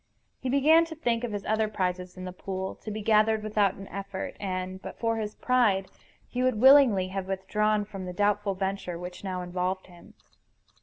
He 0.39 0.49
began 0.49 0.83
to 0.85 0.95
think 0.95 1.23
of 1.23 1.31
his 1.31 1.45
other 1.45 1.67
prizes 1.67 2.17
in 2.17 2.25
the 2.25 2.31
pool, 2.33 2.73
to 2.73 2.89
be 2.89 3.03
gathered 3.03 3.43
without 3.43 3.75
an 3.75 3.87
effort; 3.89 4.35
and, 4.39 4.81
but 4.81 4.97
for 4.97 5.17
his 5.17 5.35
pride, 5.35 5.91
he 6.27 6.41
would 6.41 6.59
willingly 6.59 7.09
have 7.09 7.27
withdrawn 7.27 7.85
from 7.85 8.07
the 8.07 8.11
doubtful 8.13 8.55
venture 8.55 8.97
which 8.97 9.23
now 9.23 9.43
involved 9.43 9.85
him. 9.85 10.15